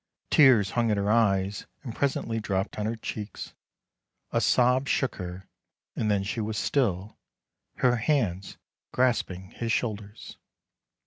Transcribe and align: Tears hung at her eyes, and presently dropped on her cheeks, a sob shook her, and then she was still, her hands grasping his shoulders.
Tears 0.31 0.71
hung 0.71 0.89
at 0.89 0.97
her 0.97 1.11
eyes, 1.11 1.67
and 1.83 1.93
presently 1.93 2.39
dropped 2.39 2.79
on 2.79 2.87
her 2.87 2.95
cheeks, 2.95 3.53
a 4.31 4.41
sob 4.41 4.87
shook 4.87 5.17
her, 5.17 5.47
and 5.95 6.09
then 6.09 6.23
she 6.23 6.41
was 6.41 6.57
still, 6.57 7.19
her 7.75 7.97
hands 7.97 8.57
grasping 8.91 9.51
his 9.51 9.71
shoulders. 9.71 10.39